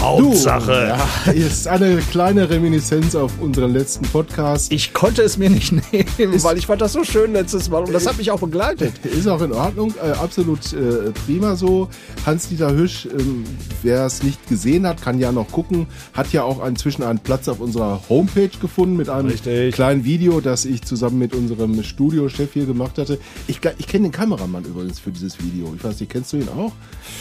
[0.00, 0.96] Hauptsache.
[1.26, 4.72] Du, ja, ist eine kleine Reminiszenz auf unseren letzten Podcast.
[4.72, 7.84] Ich konnte es mir nicht nehmen, ist, weil ich fand das so schön letztes Mal
[7.84, 8.94] und das hat mich auch begleitet.
[9.04, 11.90] Ist auch in Ordnung, äh, absolut äh, prima so.
[12.24, 13.44] Hans-Dieter Hüsch, ähm,
[13.82, 17.46] wer es nicht gesehen hat, kann ja noch gucken, hat ja auch inzwischen einen Platz
[17.48, 19.74] auf unserer Homepage gefunden mit einem Richtig.
[19.74, 23.18] kleinen Video, das ich zusammen mit unserem Studiochef hier gemacht hatte.
[23.48, 25.74] Ich, ich kenne den Kameramann übrigens für dieses Video.
[25.76, 26.72] Ich weiß nicht, kennst du ihn auch?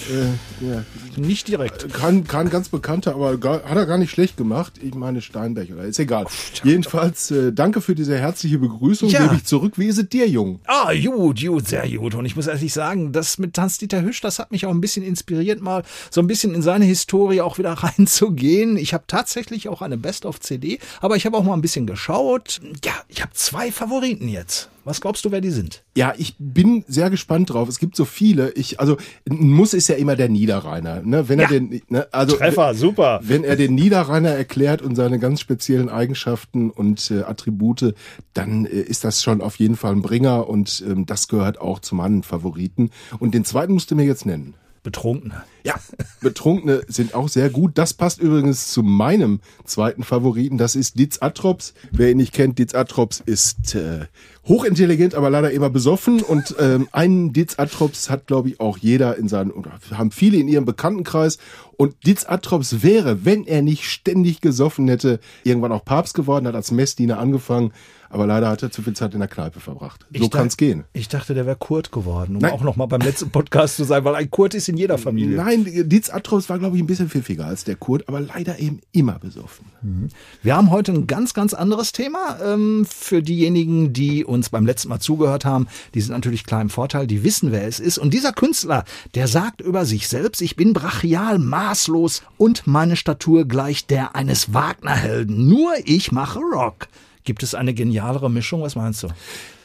[0.09, 0.84] Äh, ja.
[1.18, 1.94] Nicht direkt.
[1.94, 4.73] Kann, kann ganz bekannter, aber gar, hat er gar nicht schlecht gemacht.
[4.82, 6.26] Ich meine Steinberg oder ist egal.
[6.64, 9.09] Jedenfalls äh, danke für diese herzliche Begrüßung.
[9.09, 9.23] Ja.
[9.23, 9.73] Gebe ich zurück.
[9.78, 10.59] Wie ist es dir, Jung?
[10.66, 12.16] Ah, gut, gut, sehr gut.
[12.16, 15.03] Und ich muss ehrlich sagen, das mit Hans-Dieter Hüsch, das hat mich auch ein bisschen
[15.03, 18.78] inspiriert, mal so ein bisschen in seine Historie auch wieder reinzugehen.
[18.78, 22.62] Ich habe tatsächlich auch eine Best-of-CD, aber ich habe auch mal ein bisschen geschaut.
[22.84, 24.70] Ja, ich habe zwei Favoriten jetzt.
[24.85, 25.83] Was glaubst du, wer die sind?
[25.95, 27.69] Ja, ich bin sehr gespannt drauf.
[27.69, 28.52] Es gibt so viele.
[28.52, 31.02] Ich, also, Muss ist ja immer der Niederrheiner.
[31.02, 31.30] Ne?
[31.30, 31.45] Wenn ja.
[31.45, 32.08] er den, ne?
[32.11, 33.19] also, Treffer, super.
[33.23, 37.94] Wenn er den Niederrheiner erklärt und seine ganz speziellen Eigenschaften und äh, Attribute,
[38.33, 41.80] dann äh, ist das schon auf jeden Fall ein Bringer und ähm, das gehört auch
[41.80, 42.91] zu meinen Favoriten.
[43.19, 44.55] Und den zweiten musst du mir jetzt nennen.
[44.83, 45.44] Betrunkene.
[45.63, 45.75] Ja,
[46.22, 47.77] Betrunkene sind auch sehr gut.
[47.77, 50.58] Das passt übrigens zu meinem zweiten Favoriten.
[50.58, 51.73] Das ist Ditz Atrops.
[51.91, 54.05] Wer ihn nicht kennt, Ditz Atrops ist äh,
[54.47, 56.22] hochintelligent, aber leider immer besoffen.
[56.22, 60.38] Und ähm, einen Ditz Atrops hat, glaube ich, auch jeder in seinem, oder haben viele
[60.38, 61.38] in ihrem Bekanntenkreis.
[61.77, 66.55] Und Ditz Atrops wäre, wenn er nicht ständig gesoffen hätte, irgendwann auch Papst geworden, hat
[66.55, 67.73] als Messdiener angefangen
[68.10, 70.06] aber leider hat er zu viel Zeit in der Kneipe verbracht.
[70.18, 70.84] So kann es gehen.
[70.94, 72.52] Ich dachte, der wäre Kurt geworden, um Nein.
[72.52, 75.38] auch noch mal beim letzten Podcast zu sein, weil ein Kurt ist in jeder Familie.
[75.38, 78.81] Nein, Dietz Atros war, glaube ich, ein bisschen pfiffiger als der Kurt, aber leider eben
[78.92, 79.68] immer besoffen.
[79.81, 80.09] Mhm.
[80.42, 82.40] Wir haben heute ein ganz, ganz anderes Thema.
[82.44, 86.69] Ähm, für diejenigen, die uns beim letzten Mal zugehört haben, die sind natürlich klar im
[86.69, 88.00] Vorteil, die wissen, wer es ist.
[88.00, 93.46] Und dieser Künstler, der sagt über sich selbst, ich bin brachial, maßlos und meine Statur
[93.46, 95.48] gleicht der eines Wagner-Helden.
[95.48, 96.88] Nur ich mache Rock.
[97.29, 98.63] Gibt es eine genialere Mischung?
[98.63, 99.07] Was meinst du?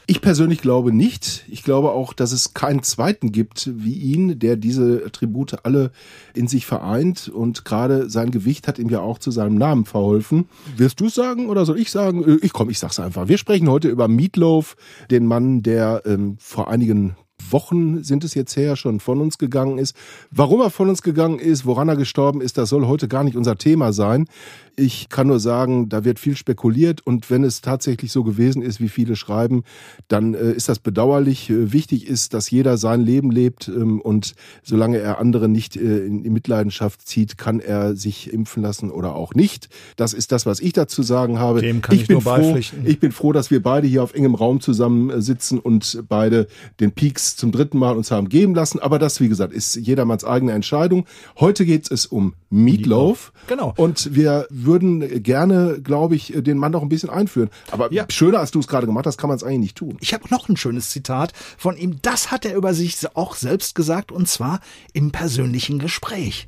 [0.07, 1.47] Ich persönlich glaube nicht.
[1.49, 5.91] Ich glaube auch, dass es keinen zweiten gibt wie ihn, der diese Attribute alle
[6.35, 7.31] in sich vereint.
[7.31, 10.47] Und gerade sein Gewicht hat ihm ja auch zu seinem Namen verholfen.
[10.77, 12.39] Wirst du es sagen oder soll ich sagen?
[12.43, 13.29] Ich komm, ich sag's einfach.
[13.29, 14.77] Wir sprechen heute über Meatloaf,
[15.11, 17.17] den Mann, der ähm, vor einigen
[17.51, 19.97] Wochen sind es jetzt her, schon von uns gegangen ist.
[20.31, 23.37] Warum er von uns gegangen ist, woran er gestorben ist, das soll heute gar nicht
[23.37, 24.27] unser Thema sein.
[24.77, 28.81] Ich kann nur sagen, da wird viel spekuliert und wenn es tatsächlich so gewesen ist,
[28.81, 29.63] wie viele schreiben,
[30.09, 31.51] dann äh, ist das bedauerlich.
[31.51, 36.07] Äh, wichtig ist, dass jeder sein Leben lebt ähm, und solange er andere nicht äh,
[36.07, 39.69] in, Mitleidenschaft zieht, kann er sich impfen lassen oder auch nicht.
[39.97, 41.61] Das ist das, was ich dazu sagen habe.
[41.61, 44.35] Dem kann ich, ich bin froh, ich bin froh, dass wir beide hier auf engem
[44.35, 46.49] Raum zusammen sitzen und beide
[46.81, 48.79] den Peaks zum dritten Mal uns haben geben lassen.
[48.79, 51.07] Aber das, wie gesagt, ist jedermanns eigene Entscheidung.
[51.39, 53.33] Heute geht es um Meatloaf.
[53.47, 53.75] Genau.
[53.77, 57.51] Und wir würden gerne, glaube ich, den Mann noch ein bisschen einführen.
[57.71, 58.07] Aber ja.
[58.11, 59.97] schöner, als du es gerade gemacht hast, kann man es eigentlich nicht tun.
[60.01, 61.99] Ich habe noch ein schönes Zitat von ihm.
[62.03, 64.61] Das hat er über sich auch selbst gesagt und zwar
[64.93, 66.47] im persönlichen Gespräch.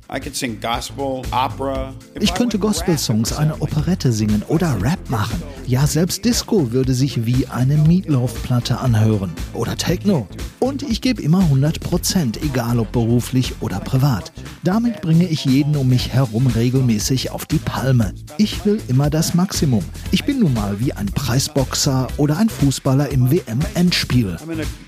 [2.19, 5.41] Ich könnte Gospel-Songs, eine Operette singen oder Rap machen.
[5.65, 9.33] Ja, selbst Disco würde sich wie eine Meatloaf-Platte anhören.
[9.53, 10.27] Oder Techno.
[10.67, 14.33] Und ich gebe immer 100 Prozent, egal ob beruflich oder privat.
[14.65, 18.13] Damit bringe ich jeden um mich herum regelmäßig auf die Palme.
[18.37, 19.85] Ich will immer das Maximum.
[20.11, 24.35] Ich bin nun mal wie ein Preisboxer oder ein Fußballer im WM-Endspiel.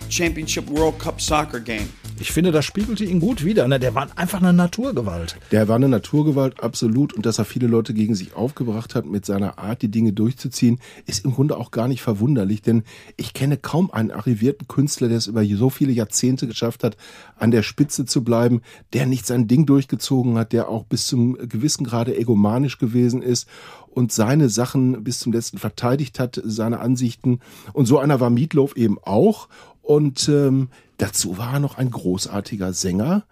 [0.09, 1.87] Championship World Cup Soccer Game.
[2.21, 3.65] Ich finde, das spiegelte ihn gut wider.
[3.69, 3.79] Ne?
[3.79, 5.37] Der war einfach eine Naturgewalt.
[5.51, 7.13] Der war eine Naturgewalt, absolut.
[7.13, 10.79] Und dass er viele Leute gegen sich aufgebracht hat, mit seiner Art, die Dinge durchzuziehen,
[11.05, 12.61] ist im Grunde auch gar nicht verwunderlich.
[12.61, 12.83] Denn
[13.15, 16.97] ich kenne kaum einen arrivierten Künstler, der es über so viele Jahrzehnte geschafft hat,
[17.37, 18.61] an der Spitze zu bleiben,
[18.93, 23.47] der nicht sein Ding durchgezogen hat, der auch bis zum gewissen Grade egomanisch gewesen ist
[23.89, 27.39] und seine Sachen bis zum letzten verteidigt hat, seine Ansichten.
[27.73, 29.49] Und so einer war Meatloaf eben auch.
[29.81, 33.23] Und ähm, dazu war er noch ein großartiger Sänger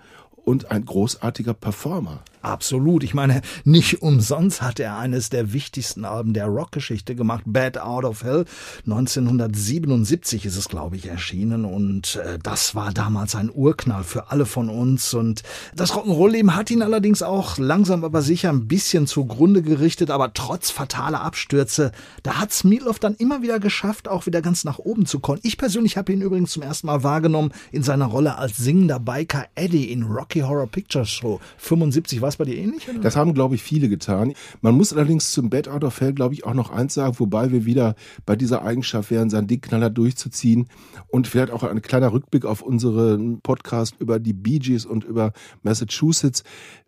[0.43, 2.23] und ein großartiger Performer.
[2.47, 3.03] Absolut.
[3.03, 7.43] Ich meine, nicht umsonst hat er eines der wichtigsten Alben der Rockgeschichte gemacht.
[7.45, 8.45] Bad Out of Hell.
[8.85, 11.65] 1977 ist es, glaube ich, erschienen.
[11.65, 15.13] Und äh, das war damals ein Urknall für alle von uns.
[15.13, 15.43] Und
[15.75, 20.09] das Rock'n'Roll-Leben hat ihn allerdings auch langsam aber sicher ein bisschen zugrunde gerichtet.
[20.09, 21.91] Aber trotz fataler Abstürze,
[22.23, 25.41] da hat's Meatloaf dann immer wieder geschafft, auch wieder ganz nach oben zu kommen.
[25.43, 29.47] Ich persönlich habe ihn übrigens zum ersten Mal wahrgenommen in seiner Rolle als singender Biker
[29.55, 31.41] Eddie in Rocky Horror Picture Show.
[31.57, 32.87] 75 war es bei dir ähnlich?
[32.89, 32.99] Oder?
[32.99, 34.33] Das haben, glaube ich, viele getan.
[34.61, 37.51] Man muss allerdings zum Bad Out of Hell, glaube ich, auch noch eins sagen, wobei
[37.51, 37.95] wir wieder
[38.25, 40.67] bei dieser Eigenschaft wären, seinen Dickknaller durchzuziehen
[41.07, 45.33] und vielleicht auch ein kleiner Rückblick auf unseren Podcast über die Bee Gees und über
[45.63, 46.43] Massachusetts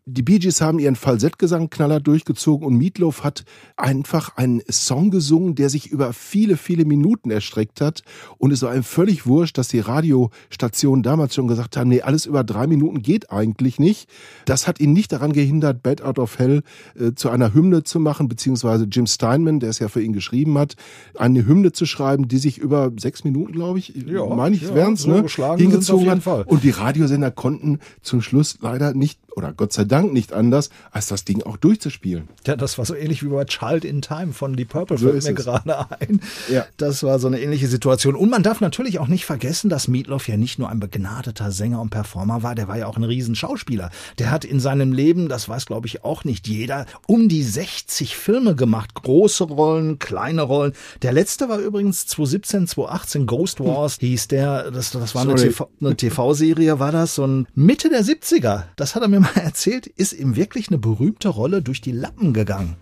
[0.06, 3.44] die Bee Gees haben ihren Falsettgesang knaller durchgezogen und Meatloaf hat
[3.78, 8.01] einfach einen Song gesungen, der sich über viele, viele Minuten erstreckt hat.
[8.38, 12.25] Und es war ihm völlig wurscht, dass die Radiostationen damals schon gesagt haben, nee, alles
[12.25, 14.10] über drei Minuten geht eigentlich nicht.
[14.46, 16.63] Das hat ihn nicht daran gehindert, Bad Out of Hell
[17.00, 20.57] äh, zu einer Hymne zu machen, beziehungsweise Jim Steinman, der es ja für ihn geschrieben
[20.57, 20.75] hat,
[21.16, 24.75] eine Hymne zu schreiben, die sich über sechs Minuten, glaube ich, ja, meine ich, ja,
[24.75, 25.25] wären's, so ne,
[25.57, 26.48] hingezogen hat.
[26.48, 31.07] Und die Radiosender konnten zum Schluss leider nicht, oder Gott sei Dank, nicht anders, als
[31.07, 32.27] das Ding auch durchzuspielen.
[32.45, 35.24] Ja, das war so ähnlich wie bei Child in Time von Deep Purple, so fällt
[35.24, 36.21] mir gerade ein.
[36.50, 36.65] Ja.
[36.77, 38.15] Das war so eine ähnliche Situation.
[38.15, 41.81] Und man darf natürlich auch nicht vergessen, dass Meatloaf ja nicht nur ein begnadeter Sänger
[41.81, 43.89] und Performer war, der war ja auch ein Riesenschauspieler.
[44.19, 48.15] Der hat in seinem Leben, das weiß glaube ich auch nicht jeder, um die 60
[48.18, 48.94] Filme gemacht.
[48.94, 50.74] Große Rollen, kleine Rollen.
[51.01, 54.71] Der letzte war übrigens 2017, 2018, Ghost Wars hieß der.
[54.71, 55.53] Das, das war Sorry.
[55.81, 57.19] eine TV-Serie, TV war das.
[57.19, 61.30] Und Mitte der 70er, das hat er mir mal erzählt, ist ihm wirklich eine berühmte
[61.30, 62.76] Rolle durch die Lappen gegangen.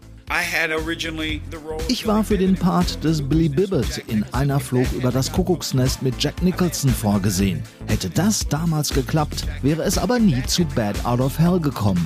[1.88, 6.16] Ich war für den Part des Billy Bibbett in Einer flog über das Kuckucksnest mit
[6.22, 7.64] Jack Nicholson vorgesehen.
[7.88, 12.06] Hätte das damals geklappt, wäre es aber nie zu Bad Out of Hell gekommen.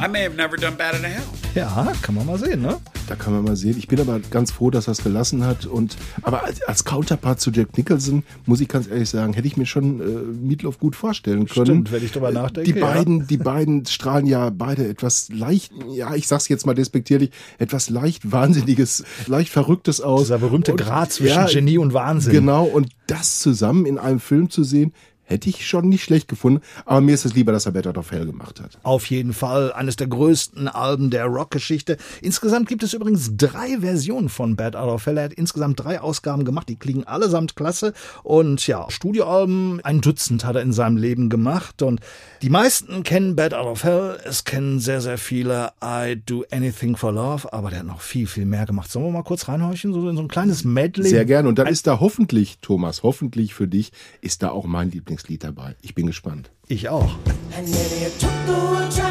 [1.55, 2.79] Ja, kann man mal sehen, ne?
[3.07, 3.75] Da kann man mal sehen.
[3.77, 5.65] Ich bin aber ganz froh, dass er es gelassen hat.
[5.65, 9.57] Und aber als, als, Counterpart zu Jack Nicholson muss ich ganz ehrlich sagen, hätte ich
[9.57, 10.03] mir schon äh,
[10.47, 11.65] Meatloaf gut vorstellen können.
[11.65, 12.71] Stimmt, wenn ich drüber nachdenke.
[12.71, 13.25] Die beiden, ja.
[13.25, 18.10] die beiden strahlen ja beide etwas leicht, ja, ich sag's jetzt mal despektierlich, etwas leicht
[18.11, 20.23] leicht Wahnsinniges, leicht Verrücktes aus.
[20.23, 22.33] Dieser berühmte Grad zwischen ja, Genie und Wahnsinn.
[22.33, 24.93] Genau, und das zusammen in einem Film zu sehen,
[25.31, 28.11] Hätte ich schon nicht schlecht gefunden, aber mir ist es lieber, dass er Better of
[28.11, 28.77] Hell gemacht hat.
[28.83, 31.95] Auf jeden Fall eines der größten Alben der Rockgeschichte.
[32.21, 35.17] Insgesamt gibt es übrigens drei Versionen von Bad Out of Hell.
[35.17, 37.93] Er hat insgesamt drei Ausgaben gemacht, die klingen allesamt klasse.
[38.23, 41.81] Und ja, Studioalben, ein Dutzend hat er in seinem Leben gemacht.
[41.81, 42.01] Und
[42.41, 44.17] die meisten kennen Bad Out of Hell.
[44.25, 47.53] Es kennen sehr, sehr viele I Do Anything for Love.
[47.53, 48.91] Aber der hat noch viel, viel mehr gemacht.
[48.91, 49.93] Sollen wir mal kurz reinhorchen?
[49.93, 51.07] So in so ein kleines Medley?
[51.07, 51.47] Sehr gerne.
[51.47, 55.20] Und dann ein ist da hoffentlich, Thomas, hoffentlich für dich, ist da auch mein Lieblings
[55.21, 55.75] Lieblingslied dabei.
[55.81, 56.51] Ich bin gespannt.
[56.67, 57.15] Ich auch.
[58.19, 59.10] Two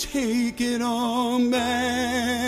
[0.00, 2.39] take it all back.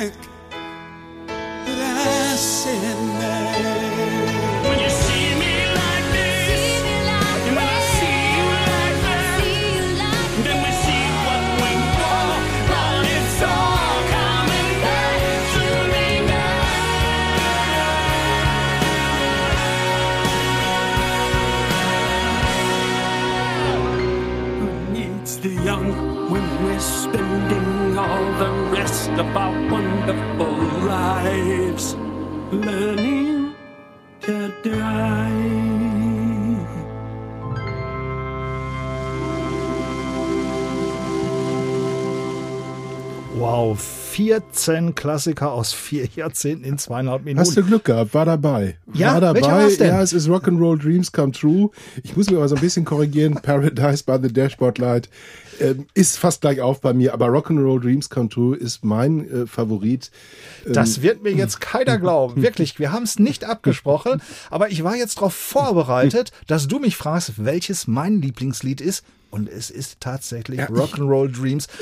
[43.73, 43.81] Wow,
[44.13, 47.41] 14 Klassiker aus vier Jahrzehnten in zweieinhalb Minuten.
[47.41, 48.77] Hast du Glück gehabt, war dabei.
[48.93, 49.41] Ja, war dabei.
[49.41, 49.89] welcher war's denn?
[49.89, 51.71] Ja, es ist Rock'n'Roll Dreams Come True.
[52.03, 53.35] Ich muss mich aber so ein bisschen korrigieren.
[53.43, 55.09] Paradise by the Dashboard Light
[55.61, 59.47] ähm, ist fast gleich auf bei mir, aber Rock'n'Roll Dreams Come True ist mein äh,
[59.47, 60.11] Favorit.
[60.67, 62.43] Ähm, Das wird mir jetzt keiner glauben.
[62.43, 66.97] Wirklich, wir haben es nicht abgesprochen, aber ich war jetzt darauf vorbereitet, dass du mich
[66.97, 69.05] fragst, welches mein Lieblingslied ist.
[69.33, 71.67] Und es ist tatsächlich Ja, Rock'n'Roll Dreams.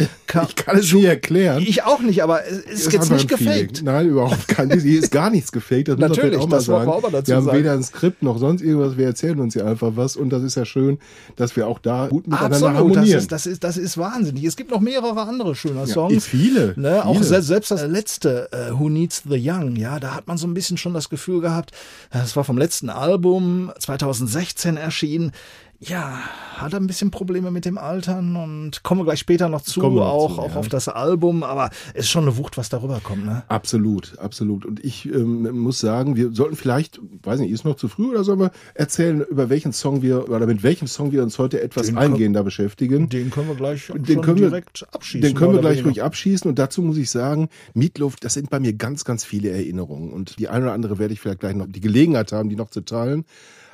[0.49, 1.61] Ich kann es nie erklären.
[1.61, 3.67] Ich auch nicht, aber es ist jetzt nicht Feeling.
[3.67, 3.83] gefaked.
[3.83, 4.71] Nein, überhaupt kein.
[4.71, 5.89] Hier ist gar nichts gefaked.
[5.89, 6.91] Das muss man Natürlich, auch mal das wir sagen.
[6.93, 7.59] auch mal dazu wir haben sagen.
[7.59, 8.97] weder ein Skript noch sonst irgendwas.
[8.97, 10.15] Wir erzählen uns hier einfach was.
[10.17, 10.99] Und das ist ja schön,
[11.35, 13.19] dass wir auch da gut miteinander Absolut, das harmonieren.
[13.19, 14.45] ist, das, ist, das ist wahnsinnig.
[14.45, 16.25] Es gibt noch mehrere andere schöne Ja, Songs.
[16.25, 17.25] viele, Ne, auch viele.
[17.27, 20.55] se selbst das letzte, äh, Who Needs the Young, ja, da hat man so ein
[20.55, 21.73] bisschen schon das Gefühl gehabt,
[22.13, 25.33] das war vom letzten Album, 2016 erschienen.
[25.83, 26.19] Ja,
[26.57, 29.81] hat er ein bisschen Probleme mit dem Altern und kommen wir gleich später noch zu,
[29.81, 30.57] wir auch, zu, auch ja.
[30.57, 33.45] auf das Album, aber es ist schon eine Wucht, was darüber kommt, ne?
[33.49, 34.67] Absolut, absolut.
[34.67, 38.25] Und ich ähm, muss sagen, wir sollten vielleicht, weiß nicht, ist noch zu früh oder
[38.25, 41.87] sollen wir erzählen, über welchen Song wir oder mit welchem Song wir uns heute etwas
[41.87, 43.09] Den eingehender beschäftigen.
[43.09, 45.23] Den können wir gleich schon den können wir, direkt abschießen.
[45.23, 46.47] Den können wir gleich ruhig abschießen.
[46.47, 50.13] Und dazu muss ich sagen, Meatloaf, das sind bei mir ganz, ganz viele Erinnerungen.
[50.13, 52.69] Und die eine oder andere werde ich vielleicht gleich noch die Gelegenheit haben, die noch
[52.69, 53.25] zu teilen.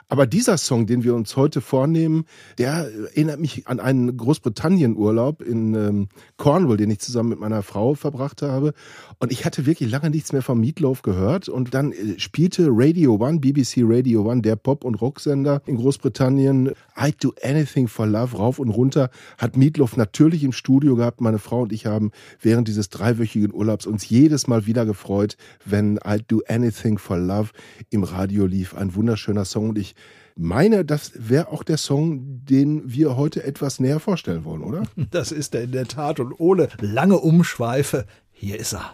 [0.08, 2.26] Aber dieser Song, den wir uns heute vornehmen,
[2.58, 7.94] der erinnert mich an einen Großbritannien-Urlaub in ähm, Cornwall, den ich zusammen mit meiner Frau
[7.94, 8.72] verbracht habe.
[9.18, 11.48] Und ich hatte wirklich lange nichts mehr von Meatloaf gehört.
[11.48, 16.70] Und dann äh, spielte Radio One, BBC Radio One, der Pop- und Rocksender in Großbritannien,
[16.94, 19.10] I'd Do Anything for Love rauf und runter.
[19.38, 21.20] Hat Meatloaf natürlich im Studio gehabt.
[21.20, 25.98] Meine Frau und ich haben während dieses dreiwöchigen Urlaubs uns jedes Mal wieder gefreut, wenn
[25.98, 27.50] I'd Do Anything for Love
[27.90, 28.72] im Radio lief.
[28.72, 29.70] Ein wunderschöner Song.
[29.70, 29.95] Und ich
[30.36, 34.82] meine, das wäre auch der Song, den wir heute etwas näher vorstellen wollen, oder?
[35.10, 38.92] Das ist er in der Tat und ohne lange Umschweife, hier ist er.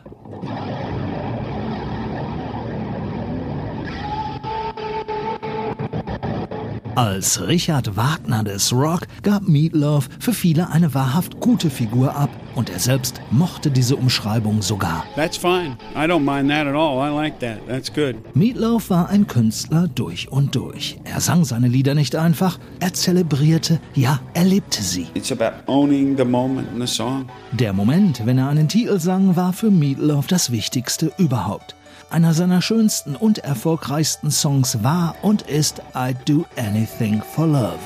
[6.95, 12.69] Als Richard Wagner des Rock gab Meatloaf für viele eine wahrhaft gute Figur ab und
[12.69, 15.05] er selbst mochte diese Umschreibung sogar.
[15.17, 15.79] That's fine.
[15.95, 16.99] I don't mind that at all.
[16.99, 17.67] I like that.
[17.67, 18.17] That's good.
[18.35, 20.99] Meatloaf war ein Künstler durch und durch.
[21.05, 25.07] Er sang seine Lieder nicht einfach, er zelebrierte, ja, er lebte sie.
[25.15, 27.25] It's about owning the moment in the song.
[27.53, 31.75] Der Moment, wenn er einen Titel sang, war für Meatloaf das Wichtigste überhaupt.
[32.12, 37.78] Einer seiner schönsten und erfolgreichsten Songs war und ist I'd Do Anything for Love.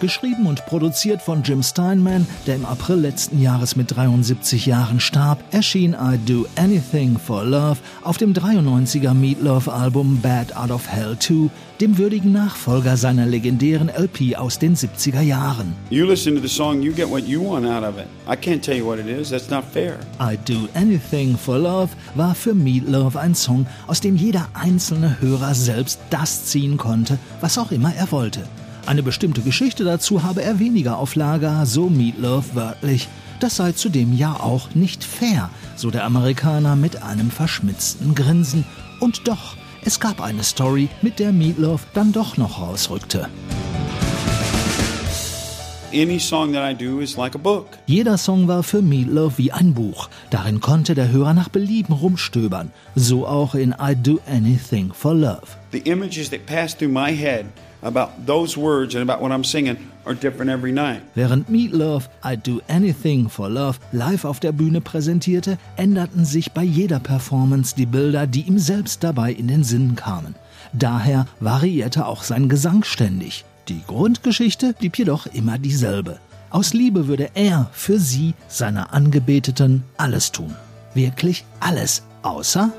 [0.00, 5.42] Geschrieben und produziert von Jim Steinman, der im April letzten Jahres mit 73 Jahren starb,
[5.50, 11.50] erschien I Do Anything for Love auf dem 93er Meatloaf-Album Bad Out of Hell 2,
[11.80, 15.74] dem würdigen Nachfolger seiner legendären LP aus den 70er Jahren.
[15.90, 18.06] You listen to the song, you get what you want out of it.
[18.28, 19.30] I can't tell you what it is.
[19.30, 19.98] That's not fair.
[20.20, 25.54] I Do Anything for Love war für Meatloaf ein Song, aus dem jeder einzelne Hörer
[25.54, 28.44] selbst das ziehen konnte, was auch immer er wollte.
[28.88, 33.06] Eine bestimmte Geschichte dazu habe er weniger auf Lager, so Meatloaf wörtlich.
[33.38, 38.64] Das sei zudem ja auch nicht fair, so der Amerikaner mit einem verschmitzten Grinsen.
[38.98, 43.28] Und doch, es gab eine Story, mit der Meatloaf dann doch noch rausrückte.
[45.92, 47.78] Any song that I do is like a book.
[47.86, 50.10] Jeder Song war für Meatloaf wie ein Buch.
[50.28, 52.70] Darin konnte der Hörer nach Belieben rumstöbern.
[52.94, 55.46] So auch in I Do Anything for Love.
[55.72, 57.46] The images that pass through my head
[57.80, 61.00] about those words and about what I'm singing are different every night.
[61.14, 66.64] Während Meatloaf I Do Anything for Love live auf der Bühne präsentierte, änderten sich bei
[66.64, 70.34] jeder Performance die Bilder, die ihm selbst dabei in den Sinn kamen.
[70.74, 73.46] Daher variierte auch sein Gesang ständig.
[73.68, 76.18] Die Grundgeschichte blieb jedoch immer dieselbe.
[76.48, 80.54] Aus Liebe würde er für sie, seiner Angebeteten, alles tun.
[80.94, 82.72] Wirklich alles, außer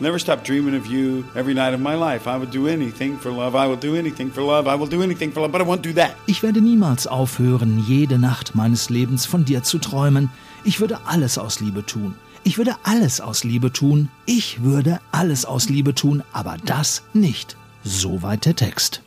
[0.00, 2.26] never stop dreaming of you every night of my life.
[2.26, 3.54] I would do anything for love.
[3.54, 4.66] I will do anything for love.
[4.66, 6.16] I will do anything for love, but I won't do that.
[6.26, 10.30] Ich werde niemals aufhören, jede Nacht meines Lebens von dir zu träumen.
[10.64, 12.14] Ich würde alles aus Liebe tun.
[12.42, 14.08] Ich würde alles aus Liebe tun.
[14.26, 17.56] Ich würde alles aus Liebe tun, aber das nicht.
[17.84, 19.02] Soweit der Text.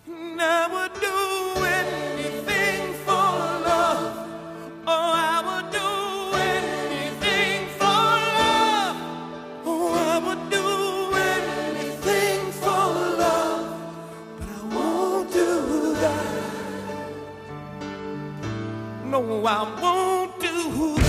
[19.45, 21.02] I won't do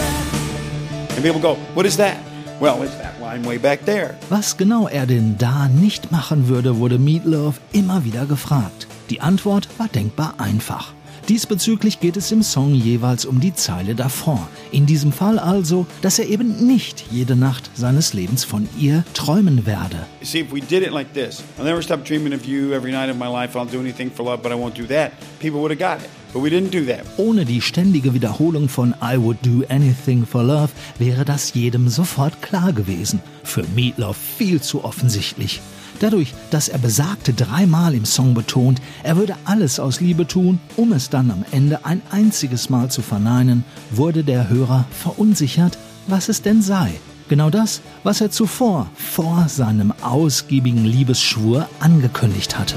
[1.24, 2.18] people go, What is that?
[2.60, 4.14] Well, it's that line way back there.
[4.30, 8.86] Was genau er denn da nicht machen würde, wurde Meatloaf immer wieder gefragt.
[9.10, 10.92] Die Antwort war denkbar einfach.
[11.28, 14.46] Diesbezüglich geht es im Song jeweils um die Zeile davor.
[14.72, 19.64] In diesem Fall also, dass er eben nicht jede Nacht seines Lebens von ihr träumen
[19.64, 20.06] werde.
[20.22, 23.10] See, if we did it like this, I'll never stop dreaming of you every night
[23.10, 23.58] of my life.
[23.58, 25.12] I'll do anything for love, but I won't do that.
[25.40, 26.10] People would have got it.
[26.34, 27.04] But we didn't do that.
[27.16, 32.42] Ohne die ständige Wiederholung von I would do anything for love wäre das jedem sofort
[32.42, 33.20] klar gewesen.
[33.44, 35.62] Für Meatloaf viel zu offensichtlich.
[36.00, 40.92] Dadurch, dass er besagte dreimal im Song betont, er würde alles aus Liebe tun, um
[40.92, 46.42] es dann am Ende ein einziges Mal zu verneinen, wurde der Hörer verunsichert, was es
[46.42, 46.92] denn sei.
[47.28, 52.76] Genau das, was er zuvor vor seinem ausgiebigen Liebesschwur angekündigt hatte.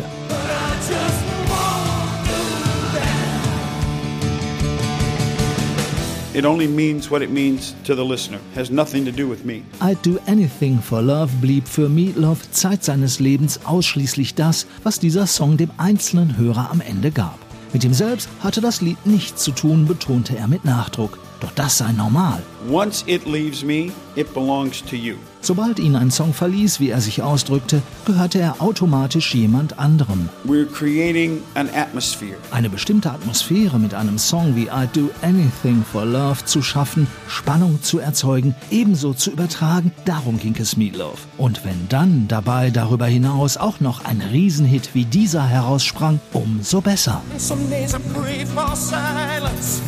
[6.38, 8.38] It only means what it means to the listener.
[8.52, 9.64] It has nothing to do with me.
[9.82, 15.26] I'd Do Anything for Love blieb für Meatloaf Zeit seines Lebens ausschließlich das, was dieser
[15.26, 17.40] Song dem einzelnen Hörer am Ende gab.
[17.74, 21.18] Mit ihm selbst hatte das Lied nichts zu tun, betonte er mit Nachdruck.
[21.40, 22.42] Doch das sei normal.
[22.70, 25.16] Once it leaves me, it belongs to you.
[25.42, 30.28] Sobald ihn ein Song verließ, wie er sich ausdrückte, gehörte er automatisch jemand anderem.
[30.46, 32.36] We're creating an atmosphere.
[32.52, 37.82] Eine bestimmte Atmosphäre mit einem Song wie I'd Do Anything for Love zu schaffen, Spannung
[37.82, 41.28] zu erzeugen, ebenso zu übertragen, darum ging es Meatloaf.
[41.38, 47.22] Und wenn dann dabei darüber hinaus auch noch ein Riesenhit wie dieser heraussprang, umso besser.
[47.38, 49.82] Some days I pray for silence,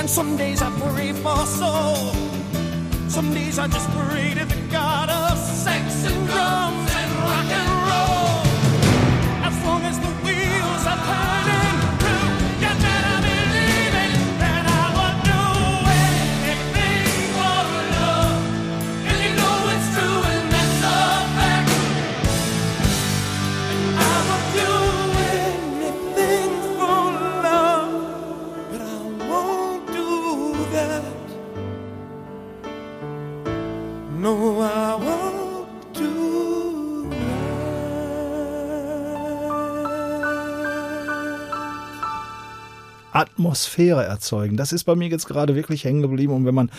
[0.00, 2.14] and some days I pray for soul.
[3.08, 7.69] Some days I just pray to the God of sex and drums and rock and
[43.20, 44.56] Atmosphäre erzeugen.
[44.56, 46.32] Das ist bei mir jetzt gerade wirklich hängen geblieben.
[46.32, 46.70] Und wenn man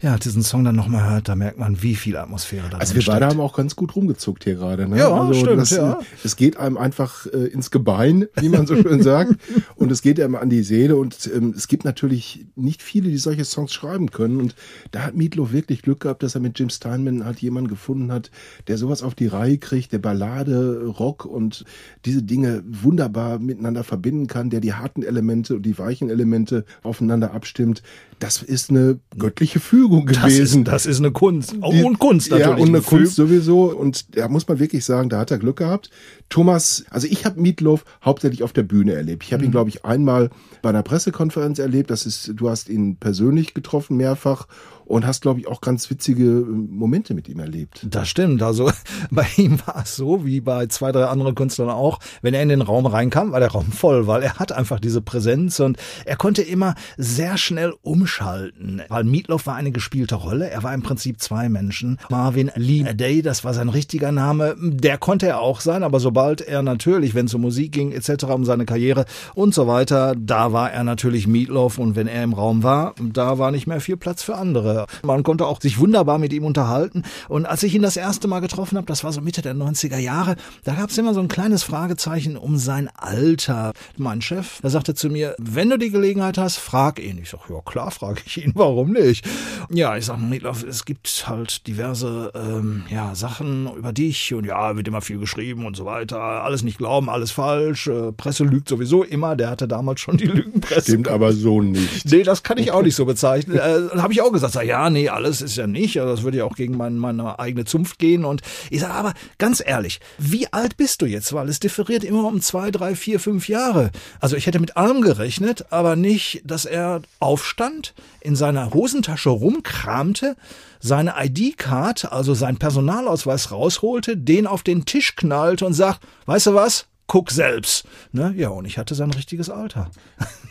[0.00, 3.04] ja, diesen Song dann nochmal hört, da merkt man, wie viel Atmosphäre da Also drin
[3.04, 4.86] wir beide haben auch ganz gut rumgezuckt hier gerade.
[4.86, 4.96] Ne?
[4.96, 5.94] Ja, also stimmt, das, ja.
[5.94, 9.32] äh, Es geht einem einfach äh, ins Gebein, wie man so schön sagt.
[9.74, 10.94] Und es geht einem an die Seele.
[10.94, 14.36] Und ähm, es gibt natürlich nicht viele, die solche Songs schreiben können.
[14.36, 14.54] Und
[14.92, 18.30] da hat Meatloaf wirklich Glück gehabt, dass er mit Jim Steinman halt jemanden gefunden hat,
[18.68, 21.64] der sowas auf die Reihe kriegt, der Ballade, Rock und
[22.04, 27.34] diese Dinge wunderbar miteinander verbinden kann, der die harten Elemente und die weichen Elemente aufeinander
[27.34, 27.82] abstimmt.
[28.20, 30.62] Das ist eine göttliche Fügung das gewesen.
[30.62, 31.52] ist, das ist eine Kunst.
[31.52, 32.48] Die- und Kunst natürlich.
[32.48, 32.80] Ja, und eine.
[32.80, 33.64] Kunst sowieso.
[33.64, 35.90] Und da muss man wirklich sagen, da hat er Glück gehabt.
[36.28, 39.22] Thomas, also ich habe Meatloaf hauptsächlich auf der Bühne erlebt.
[39.24, 39.48] Ich habe Mhm.
[39.48, 40.30] ihn, glaube ich, einmal
[40.62, 41.90] bei einer Pressekonferenz erlebt.
[41.90, 44.46] Das ist, du hast ihn persönlich getroffen mehrfach
[44.88, 47.86] und hast, glaube ich, auch ganz witzige äh, Momente mit ihm erlebt.
[47.88, 48.42] Das stimmt.
[48.42, 48.70] Also
[49.10, 51.98] bei ihm war es so, wie bei zwei, drei anderen Künstlern auch.
[52.22, 55.02] Wenn er in den Raum reinkam, war der Raum voll, weil er hat einfach diese
[55.02, 58.82] Präsenz und er konnte immer sehr schnell umschalten.
[58.88, 60.48] Weil Meatloaf war eine gespielte Rolle.
[60.50, 61.98] Er war im Prinzip zwei Menschen.
[62.08, 64.56] Marvin Lee Day, das war sein richtiger Name.
[64.58, 68.24] Der konnte er auch sein, aber sobald er natürlich, wenn es um Musik ging etc.,
[68.24, 72.32] um seine Karriere und so weiter, da war er natürlich Meatloaf und wenn er im
[72.32, 74.77] Raum war, da war nicht mehr viel Platz für andere.
[75.02, 77.02] Man konnte auch sich wunderbar mit ihm unterhalten.
[77.28, 79.98] Und als ich ihn das erste Mal getroffen habe, das war so Mitte der 90er
[79.98, 83.72] Jahre, da gab es immer so ein kleines Fragezeichen um sein Alter.
[83.96, 87.18] Mein Chef, der sagte zu mir, wenn du die Gelegenheit hast, frag ihn.
[87.18, 89.26] Ich sag, ja klar, frage ich ihn, warum nicht?
[89.70, 94.76] Ja, ich sag, Meatloaf, es gibt halt diverse ähm, ja, Sachen über dich und ja,
[94.76, 96.18] wird immer viel geschrieben und so weiter.
[96.18, 97.86] Alles nicht glauben, alles falsch.
[97.86, 99.36] Äh, Presse lügt sowieso immer.
[99.36, 100.82] Der hatte damals schon die Lügenpresse.
[100.82, 102.06] Stimmt aber so nicht.
[102.06, 103.56] Nee, das kann ich auch nicht so bezeichnen.
[103.56, 105.98] Äh, habe ich auch gesagt, sag, ja, nee, alles ist ja nicht.
[105.98, 108.24] Also Das würde ja auch gegen mein, meine eigene Zunft gehen.
[108.24, 111.32] Und ich sage, aber ganz ehrlich, wie alt bist du jetzt?
[111.32, 113.90] Weil es differiert immer um zwei, drei, vier, fünf Jahre.
[114.20, 120.36] Also ich hätte mit allem gerechnet, aber nicht, dass er aufstand, in seiner Hosentasche rumkramte,
[120.80, 126.54] seine ID-Card, also seinen Personalausweis rausholte, den auf den Tisch knallte und sagt, weißt du
[126.54, 126.86] was?
[127.08, 127.86] Guck selbst.
[128.12, 128.32] Ne?
[128.36, 129.90] Ja, und ich hatte sein richtiges Alter.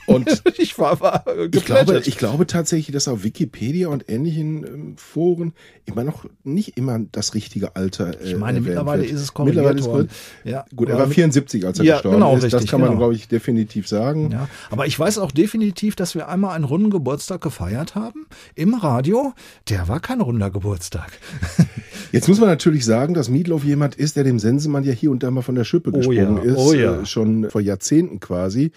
[0.08, 4.98] Und ich war, war ich glaube, ich glaube tatsächlich, dass auf Wikipedia und ähnlichen ähm,
[4.98, 5.54] Foren
[5.86, 8.20] immer noch nicht immer das richtige Alter.
[8.20, 9.12] Äh, ich meine, mittlerweile wird.
[9.12, 10.10] ist es korrigiert mittlerweile ist worden.
[10.44, 12.44] Ja, gut, er war 74, als er ja, gestorben genau, ist.
[12.44, 13.00] Richtig, das kann man, genau.
[13.00, 14.32] glaube ich, definitiv sagen.
[14.32, 18.74] Ja, aber ich weiß auch definitiv, dass wir einmal einen runden Geburtstag gefeiert haben im
[18.74, 19.34] Radio.
[19.70, 21.12] Der war kein runder Geburtstag.
[22.12, 25.24] Jetzt muss man natürlich sagen, dass Mietloff jemand ist, der dem Sensemann ja hier und
[25.24, 27.02] da mal von der Schippe gesprungen ja, ist, oh ja.
[27.02, 28.72] äh, schon vor Jahrzehnten quasi.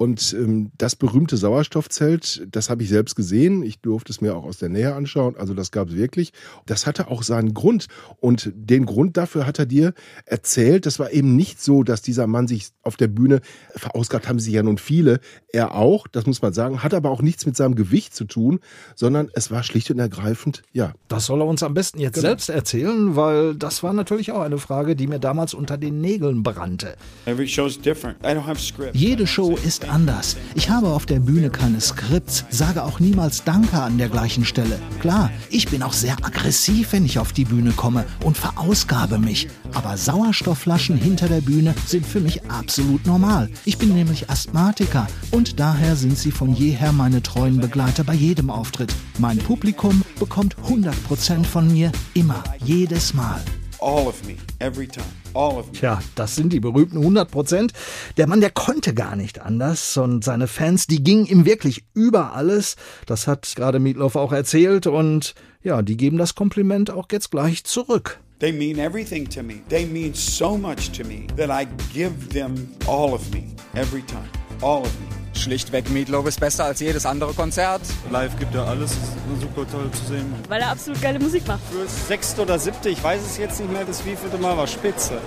[0.00, 3.62] Und ähm, das berühmte Sauerstoffzelt, das habe ich selbst gesehen.
[3.62, 5.36] Ich durfte es mir auch aus der Nähe anschauen.
[5.36, 6.32] Also das gab es wirklich.
[6.64, 7.86] Das hatte auch seinen Grund.
[8.18, 9.92] Und den Grund dafür hat er dir
[10.24, 10.86] erzählt.
[10.86, 13.42] Das war eben nicht so, dass dieser Mann sich auf der Bühne
[13.76, 15.20] verausgabt, haben sie ja nun viele.
[15.52, 18.60] Er auch, das muss man sagen, hat aber auch nichts mit seinem Gewicht zu tun,
[18.94, 20.94] sondern es war schlicht und ergreifend, ja.
[21.08, 22.28] Das soll er uns am besten jetzt Genau.
[22.28, 26.42] selbst erzählen, weil das war natürlich auch eine Frage, die mir damals unter den Nägeln
[26.42, 26.96] brannte.
[27.26, 28.16] Every show's different.
[28.24, 28.98] I don't have scripts.
[28.98, 30.36] Jede Show ist anders.
[30.54, 34.78] Ich habe auf der Bühne keine Skripts, sage auch niemals Danke an der gleichen Stelle.
[35.00, 39.48] Klar, ich bin auch sehr aggressiv, wenn ich auf die Bühne komme und verausgabe mich.
[39.74, 43.50] Aber Sauerstoffflaschen hinter der Bühne sind für mich absolut normal.
[43.64, 48.50] Ich bin nämlich Asthmatiker und daher sind sie von jeher meine treuen Begleiter bei jedem
[48.50, 48.94] Auftritt.
[49.18, 53.40] Mein Publikum bekommt 100% von mir immer, jedes Mal.
[53.80, 54.36] All of me.
[54.58, 55.19] Every time.
[55.34, 55.72] All of me.
[55.72, 57.72] Tja, das sind die berühmten 100 Prozent.
[58.16, 62.34] Der Mann, der konnte gar nicht anders und seine Fans, die gingen ihm wirklich über
[62.34, 62.76] alles.
[63.06, 67.64] Das hat gerade Meatloaf auch erzählt und ja, die geben das Kompliment auch jetzt gleich
[67.64, 68.20] zurück.
[68.40, 69.60] They mean everything to me.
[69.68, 73.54] They mean so much to me that I give them all of me.
[73.74, 74.28] Every time.
[74.62, 75.19] All of me.
[75.40, 77.80] Schlichtweg, Meatloaf ist besser als jedes andere Konzert.
[78.10, 80.32] Live gibt er alles, ist super toll zu sehen.
[80.48, 81.60] Weil er absolut geile Musik macht.
[81.70, 85.18] Fürs sechste oder siebte, ich weiß es jetzt nicht mehr, das wievielte Mal war spitze.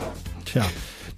[0.46, 0.66] Tja.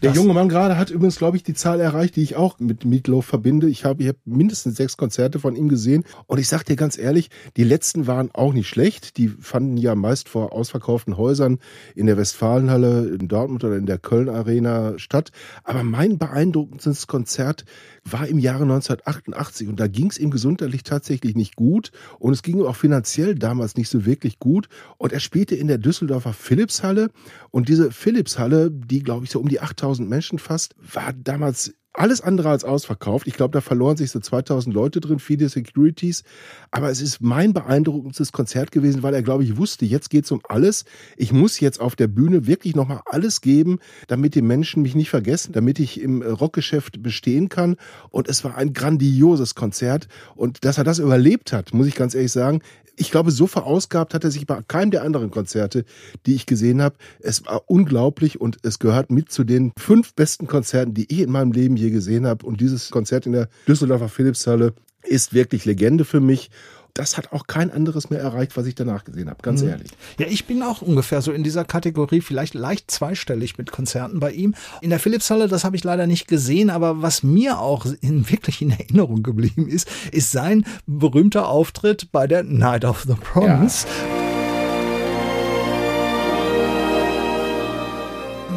[0.05, 2.59] Der Das- junge Mann gerade hat übrigens, glaube ich, die Zahl erreicht, die ich auch
[2.59, 3.67] mit Meatloaf verbinde.
[3.67, 6.03] Ich habe, ich habe mindestens sechs Konzerte von ihm gesehen.
[6.27, 9.17] Und ich sag dir ganz ehrlich, die letzten waren auch nicht schlecht.
[9.17, 11.57] Die fanden ja meist vor ausverkauften Häusern
[11.95, 15.31] in der Westfalenhalle, in Dortmund oder in der Köln Arena statt.
[15.63, 17.65] Aber mein beeindruckendes Konzert
[18.07, 22.43] war im Jahre 1988 und da ging es ihm gesundheitlich tatsächlich nicht gut und es
[22.43, 26.33] ging ihm auch finanziell damals nicht so wirklich gut und er spielte in der Düsseldorfer
[26.33, 27.09] Philipshalle
[27.49, 32.21] und diese Philipshalle, die glaube ich so um die 8000 Menschen fasst, war damals alles
[32.21, 33.27] andere als ausverkauft.
[33.27, 36.23] Ich glaube, da verloren sich so 2000 Leute drin, viele Securities.
[36.71, 40.41] Aber es ist mein beeindruckendstes Konzert gewesen, weil er, glaube ich, wusste, jetzt geht's um
[40.47, 40.85] alles.
[41.17, 45.09] Ich muss jetzt auf der Bühne wirklich nochmal alles geben, damit die Menschen mich nicht
[45.09, 47.75] vergessen, damit ich im äh, Rockgeschäft bestehen kann.
[48.09, 50.07] Und es war ein grandioses Konzert.
[50.35, 52.61] Und dass er das überlebt hat, muss ich ganz ehrlich sagen,
[52.97, 55.85] ich glaube, so verausgabt hat er sich bei keinem der anderen Konzerte,
[56.25, 56.95] die ich gesehen habe.
[57.19, 61.31] Es war unglaublich und es gehört mit zu den fünf besten Konzerten, die ich in
[61.31, 62.45] meinem Leben je gesehen habe.
[62.45, 66.49] Und dieses Konzert in der Düsseldorfer Philipshalle ist wirklich Legende für mich.
[66.93, 69.91] Das hat auch kein anderes mehr erreicht, was ich danach gesehen habe, ganz ehrlich.
[70.17, 74.31] Ja, ich bin auch ungefähr so in dieser Kategorie, vielleicht leicht zweistellig mit Konzerten bei
[74.31, 74.55] ihm.
[74.79, 78.61] In der Philipshalle, das habe ich leider nicht gesehen, aber was mir auch in, wirklich
[78.61, 83.85] in Erinnerung geblieben ist, ist sein berühmter Auftritt bei der Night of the Proms.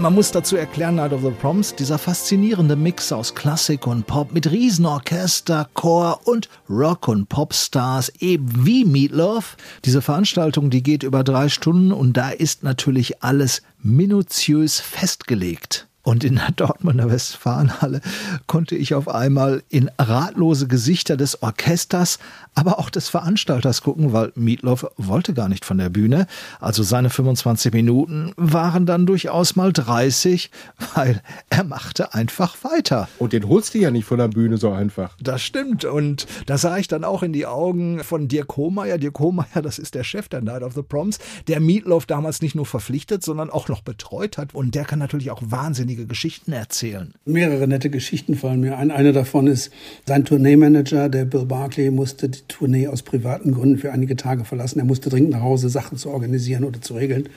[0.01, 4.33] Man muss dazu erklären, Night of the Proms, dieser faszinierende Mix aus Klassik und Pop
[4.33, 9.57] mit Riesenorchester, Chor und Rock- und Popstars, eben wie Meatloaf.
[9.85, 15.89] Diese Veranstaltung, die geht über drei Stunden und da ist natürlich alles minutiös festgelegt.
[16.09, 18.01] Und in der Dortmunder Westfalenhalle
[18.47, 22.19] konnte ich auf einmal in ratlose Gesichter des Orchesters,
[22.59, 26.27] aber auch des Veranstalters gucken, weil Meatloaf wollte gar nicht von der Bühne.
[26.59, 30.51] Also seine 25 Minuten waren dann durchaus mal 30,
[30.97, 33.09] weil er machte einfach weiter.
[33.21, 35.17] Und den holst du ja nicht von der Bühne so einfach.
[35.21, 35.85] Das stimmt.
[35.85, 38.99] Und da sah ich dann auch in die Augen von Dirk Hohmeier.
[38.99, 42.57] Dirk Hohmeier, das ist der Chef der Night of the Proms, der Meatloaf damals nicht
[42.57, 44.53] nur verpflichtet, sondern auch noch betreut hat.
[44.53, 47.15] Und der kann natürlich auch wahnsinnige Geschichten erzählen.
[47.25, 48.91] Mehrere nette Geschichten fallen mir ein.
[48.91, 49.71] Eine davon ist,
[50.07, 54.79] sein Tourneemanager, der Bill Barclay, musste die Tournee aus privaten Gründen für einige Tage verlassen.
[54.79, 57.29] Er musste dringend nach Hause Sachen zu organisieren oder zu regeln.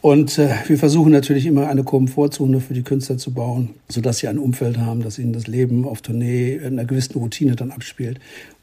[0.00, 4.28] Und äh, wir versuchen natürlich immer eine Komfortzone für die Künstler zu bauen, sodass sie
[4.28, 8.18] ein Umfeld haben, das ihnen das Leben auf Tournee in einer gewissen Routine dann abspielt.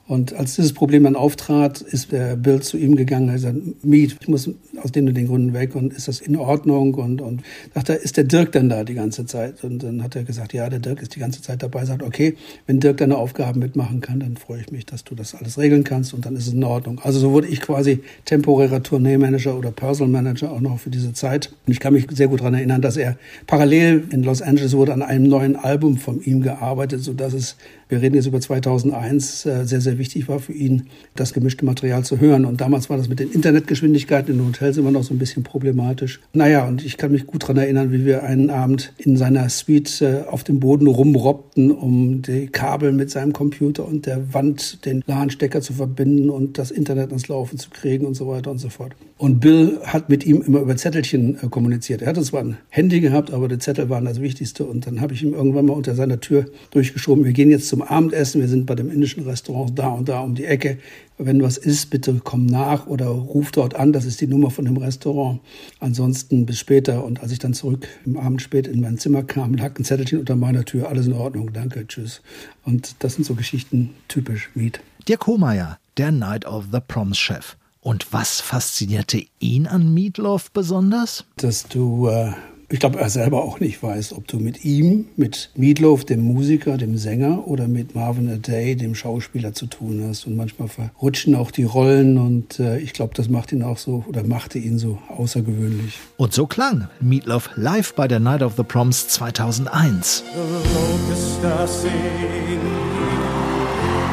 [0.09, 3.85] Und als dieses Problem dann auftrat, ist der Bill zu ihm gegangen und hat gesagt,
[3.85, 4.49] Meet, ich muss
[4.81, 6.95] aus den und den Gründen weg und ist das in Ordnung?
[6.95, 7.43] Und, und
[7.75, 9.63] er, ist der Dirk dann da die ganze Zeit?
[9.63, 11.85] Und dann hat er gesagt, ja, der Dirk ist die ganze Zeit dabei.
[11.85, 15.35] Sagt, okay, wenn Dirk deine Aufgaben mitmachen kann, dann freue ich mich, dass du das
[15.35, 16.99] alles regeln kannst und dann ist es in Ordnung.
[17.03, 21.53] Also so wurde ich quasi temporärer Tourneemanager oder Personal Manager auch noch für diese Zeit.
[21.67, 24.91] Und ich kann mich sehr gut daran erinnern, dass er parallel in Los Angeles wurde
[24.91, 27.57] an einem neuen Album von ihm gearbeitet, so dass es
[27.89, 30.83] wir reden jetzt über 2001, äh, sehr, sehr wichtig war für ihn,
[31.15, 32.45] das gemischte Material zu hören.
[32.45, 35.41] Und damals war das mit den Internetgeschwindigkeiten in den Hotels immer noch so ein bisschen
[35.43, 36.21] problematisch.
[36.31, 40.01] Naja, und ich kann mich gut daran erinnern, wie wir einen Abend in seiner Suite
[40.01, 45.03] äh, auf dem Boden rumrobbten, um die Kabel mit seinem Computer und der Wand, den
[45.07, 48.69] LAN-Stecker zu verbinden und das Internet ans Laufen zu kriegen und so weiter und so
[48.69, 48.95] fort.
[49.17, 52.03] Und Bill hat mit ihm immer über Zettelchen äh, kommuniziert.
[52.03, 54.63] Er hatte zwar ein Handy gehabt, aber die Zettel waren das Wichtigste.
[54.63, 57.78] Und dann habe ich ihm irgendwann mal unter seiner Tür durchgeschoben, wir gehen jetzt zum
[57.79, 60.79] zum Abendessen, wir sind bei dem indischen Restaurant da und da um die Ecke.
[61.17, 64.65] Wenn was ist, bitte komm nach oder ruf dort an, das ist die Nummer von
[64.65, 65.39] dem Restaurant.
[65.79, 67.05] Ansonsten bis später.
[67.05, 70.19] Und als ich dann zurück im Abend spät in mein Zimmer kam, lag ein Zettelchen
[70.19, 72.21] unter meiner Tür, alles in Ordnung, danke, tschüss.
[72.65, 74.81] Und das sind so Geschichten typisch Miet.
[75.07, 77.55] Dirk Hohmeier, der Night of the Proms Chef.
[77.79, 81.23] Und was faszinierte ihn an Meatloaf besonders?
[81.37, 82.33] Dass du äh,
[82.71, 86.77] ich glaube, er selber auch nicht weiß, ob du mit ihm, mit Meatloaf, dem Musiker,
[86.77, 90.27] dem Sänger oder mit Marvin a Day, dem Schauspieler zu tun hast.
[90.27, 94.05] Und manchmal verrutschen auch die Rollen und äh, ich glaube, das macht ihn auch so
[94.07, 95.97] oder machte ihn so außergewöhnlich.
[96.17, 100.23] Und so klang Meatloaf live bei der Night of the Proms 2001.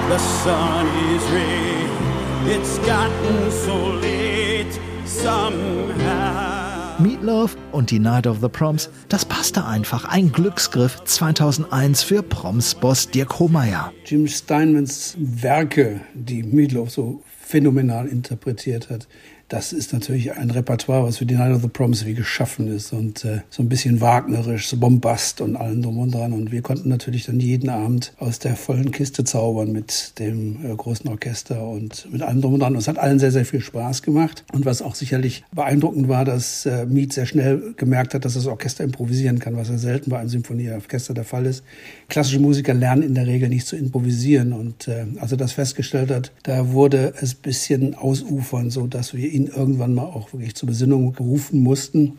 [0.09, 6.66] The sun is red, it's gotten so late somehow.
[6.99, 10.07] Meatloaf und die Night of the Proms, das passte einfach.
[10.07, 13.93] Ein Glücksgriff 2001 für Proms-Boss Dirk Hohmeier.
[14.07, 19.09] Jim Steinmans Werke, die Meatloaf so phänomenal interpretiert hat,
[19.49, 22.93] das ist natürlich ein Repertoire, was für die Night of the Proms wie geschaffen ist
[22.93, 26.33] und äh, so ein bisschen wagnerisch, so Bombast und allem drum und dran.
[26.33, 30.75] Und wir konnten natürlich dann jeden Abend aus der vollen Kiste zaubern mit dem äh,
[30.75, 32.73] großen Orchester und mit allem drum und dran.
[32.73, 34.45] Und es hat allen sehr, sehr viel Spaß gemacht.
[34.53, 38.47] Und was auch sicherlich beeindruckend war, dass äh, Mead sehr schnell gemerkt hat, dass das
[38.47, 41.63] Orchester improvisieren kann, was ja selten bei einem Symphonieorchester der Fall ist.
[42.09, 44.53] Klassische Musiker lernen in der Regel nicht zu improvisieren.
[44.53, 49.36] Und äh, als er das festgestellt hat, da wurde es bisschen ausufern, so dass wir
[49.37, 52.19] ihn irgendwann mal auch wirklich zur Besinnung gerufen mussten.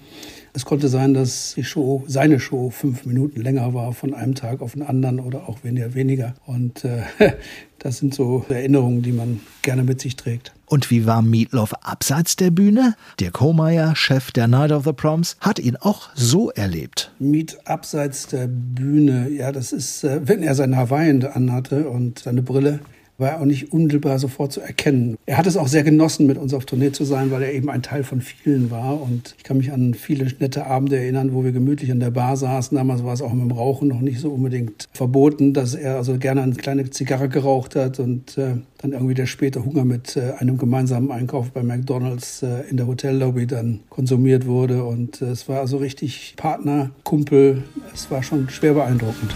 [0.54, 4.62] Es konnte sein, dass die Show, seine Show fünf Minuten länger war von einem Tag
[4.62, 6.34] auf den anderen oder auch weniger weniger.
[6.46, 7.04] Und äh,
[7.80, 10.54] das sind so Erinnerungen, die man gerne mit sich trägt.
[10.66, 12.96] Und wie war Meatloaf abseits der Bühne?
[13.20, 17.12] Dirk Hohmeier, Chef der Night of the Proms, hat ihn auch so erlebt.
[17.20, 22.42] Meat abseits der Bühne, ja, das ist, äh, wenn er sein Hawaiian anhatte und seine
[22.42, 22.80] Brille,
[23.18, 25.18] war auch nicht unmittelbar sofort zu erkennen.
[25.26, 27.70] Er hat es auch sehr genossen, mit uns auf Tournee zu sein, weil er eben
[27.70, 29.02] ein Teil von vielen war.
[29.02, 32.38] Und ich kann mich an viele nette Abende erinnern, wo wir gemütlich an der Bar
[32.38, 32.78] saßen.
[32.78, 36.18] Damals war es auch mit dem Rauchen noch nicht so unbedingt verboten, dass er also
[36.18, 40.34] gerne eine kleine Zigarre geraucht hat und äh, dann irgendwie der späte Hunger mit äh,
[40.38, 44.84] einem gemeinsamen Einkauf bei McDonalds äh, in der Hotellobby dann konsumiert wurde.
[44.84, 47.64] Und äh, es war also richtig Partner, Kumpel.
[47.94, 49.34] Es war schon schwer beeindruckend.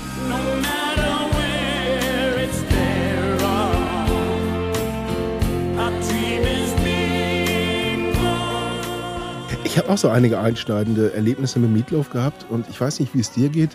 [9.71, 13.21] Ich habe auch so einige einschneidende Erlebnisse mit Meatloaf gehabt und ich weiß nicht, wie
[13.21, 13.69] es dir geht,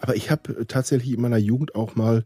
[0.00, 2.24] aber ich habe tatsächlich in meiner Jugend auch mal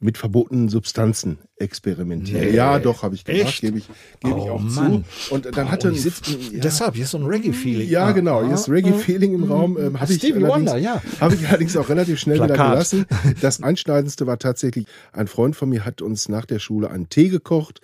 [0.00, 2.42] mit verbotenen Substanzen experimentiert.
[2.42, 2.50] Nee.
[2.50, 3.86] Ja, doch, habe ich gemacht, gebe ich,
[4.20, 5.04] geb oh, ich auch Mann.
[5.04, 5.34] zu.
[5.34, 7.88] Und dann oh, hatte ein, sitzt, ja, deshalb hier ist so ein Reggae-Feeling.
[7.88, 9.78] Ja, genau, hier ist Reggae-Feeling im Raum.
[9.78, 11.00] Ähm, habe ich, Wonder, ja.
[11.20, 12.56] hab ich allerdings auch relativ schnell Plakat.
[12.56, 13.06] wieder gelassen.
[13.40, 17.28] Das Einschneidendste war tatsächlich, ein Freund von mir hat uns nach der Schule einen Tee
[17.28, 17.80] gekocht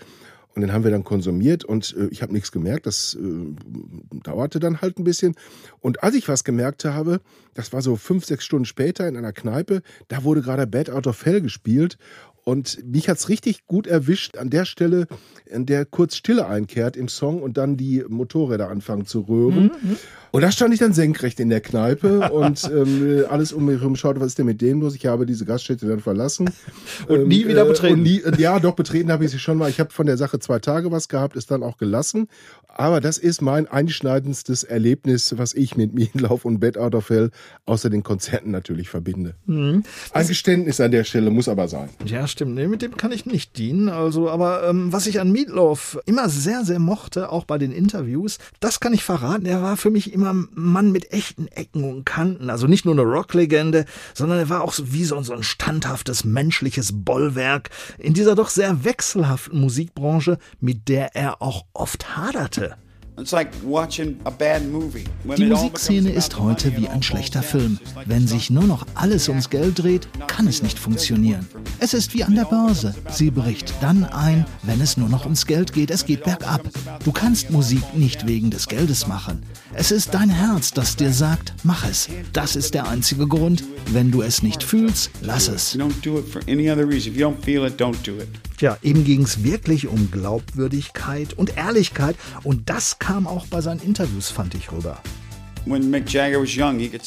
[0.55, 2.87] und den haben wir dann konsumiert und äh, ich habe nichts gemerkt.
[2.87, 3.21] Das äh,
[4.23, 5.35] dauerte dann halt ein bisschen.
[5.81, 7.21] Und als ich was gemerkt habe,
[7.55, 11.07] das war so fünf, sechs Stunden später in einer Kneipe, da wurde gerade Bad Out
[11.07, 11.97] of Hell gespielt.
[12.45, 15.07] Und mich hat's richtig gut erwischt an der Stelle,
[15.47, 19.65] in der kurz Stille einkehrt im Song und dann die Motorräder anfangen zu röhren.
[19.65, 19.91] Mhm.
[19.91, 19.97] mhm.
[20.33, 23.97] Und da stand ich dann senkrecht in der Kneipe und ähm, alles um mich herum
[23.97, 24.95] schaute, was ist denn mit dem los?
[24.95, 26.51] Ich habe diese Gaststätte dann verlassen.
[27.07, 27.99] Und ähm, nie wieder betreten?
[27.99, 29.69] Äh, nie, äh, ja, doch, betreten habe ich sie schon mal.
[29.69, 32.29] Ich habe von der Sache zwei Tage was gehabt, ist dann auch gelassen.
[32.67, 37.31] Aber das ist mein einschneidendstes Erlebnis, was ich mit Mietenlauf und Bed Out of Hell
[37.67, 39.35] außer den Konzerten natürlich verbinde.
[39.45, 39.85] Mhm.
[40.13, 41.91] Ein Geständnis an der Stelle muss aber sein.
[42.07, 42.55] Ja, stimmt.
[42.55, 43.91] Nee, mit dem kann ich nicht dienen.
[43.91, 48.39] Also, aber ähm, was ich an Meatloaf immer sehr, sehr mochte, auch bei den Interviews,
[48.61, 49.47] das kann ich verraten.
[49.47, 52.51] Er war für mich immer immer Mann mit echten Ecken und Kanten.
[52.51, 56.25] Also nicht nur eine Rocklegende, sondern er war auch so wie so, so ein standhaftes
[56.25, 62.77] menschliches Bollwerk in dieser doch sehr wechselhaften Musikbranche, mit der er auch oft haderte.
[65.37, 67.79] Die Musikszene ist heute wie ein schlechter Film.
[68.07, 71.47] Wenn sich nur noch alles ums Geld dreht, kann es nicht funktionieren.
[71.79, 72.95] Es ist wie an der Börse.
[73.11, 75.91] Sie bricht dann ein, wenn es nur noch ums Geld geht.
[75.91, 76.63] Es geht bergab.
[77.05, 79.43] Du kannst Musik nicht wegen des Geldes machen.
[79.75, 82.09] Es ist dein Herz, das dir sagt, mach es.
[82.35, 83.65] Das ist der einzige Grund.
[83.87, 85.75] Wenn du es nicht fühlst, lass es.
[88.61, 93.81] Ja, ihm ging es wirklich um Glaubwürdigkeit und Ehrlichkeit und das kam auch bei seinen
[93.81, 95.01] Interviews, fand ich rüber.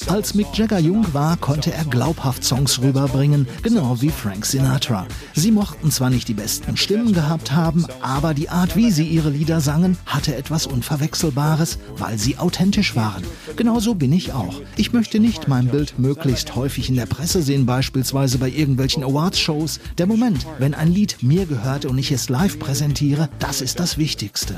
[0.07, 5.07] Als Mick Jagger jung war, konnte er glaubhaft Songs rüberbringen, genau wie Frank Sinatra.
[5.33, 9.29] Sie mochten zwar nicht die besten Stimmen gehabt haben, aber die Art, wie sie ihre
[9.29, 13.23] Lieder sangen, hatte etwas Unverwechselbares, weil sie authentisch waren.
[13.57, 14.61] Genauso bin ich auch.
[14.77, 19.79] Ich möchte nicht mein Bild möglichst häufig in der Presse sehen, beispielsweise bei irgendwelchen Awards-Shows.
[19.97, 23.97] Der Moment, wenn ein Lied mir gehört und ich es live präsentiere, das ist das
[23.97, 24.55] Wichtigste.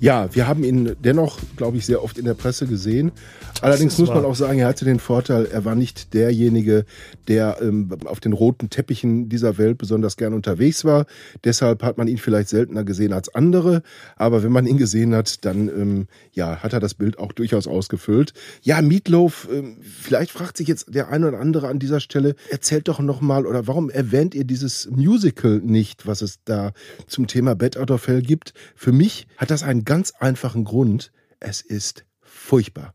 [0.00, 3.12] Ja, wir haben ihn dennoch, glaube ich, sehr oft in der Presse gesehen.
[3.60, 6.84] Allerdings muss man auch sagen, er hatte den Vorteil, er war nicht derjenige,
[7.28, 11.06] der ähm, auf den roten Teppichen dieser Welt besonders gern unterwegs war.
[11.44, 13.82] Deshalb hat man ihn vielleicht seltener gesehen als andere.
[14.16, 17.66] Aber wenn man ihn gesehen hat, dann ähm, ja, hat er das Bild auch durchaus
[17.66, 18.34] ausgefüllt.
[18.62, 22.88] Ja, Meatloaf, ähm, vielleicht fragt sich jetzt der eine oder andere an dieser Stelle, erzählt
[22.88, 26.72] doch nochmal oder warum erwähnt ihr dieses Musical nicht, was es da
[27.06, 28.52] zum Thema Bed Out of Hell gibt?
[28.74, 31.12] Für mich hat das einen ganz einfachen Grund.
[31.46, 32.94] Es ist furchtbar.